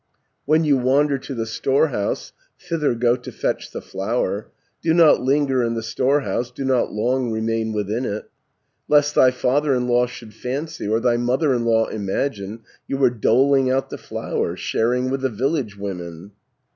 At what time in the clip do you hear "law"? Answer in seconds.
9.87-10.07, 11.65-11.85